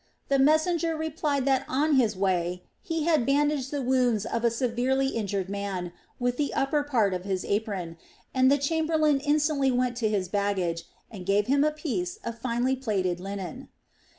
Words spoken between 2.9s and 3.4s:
had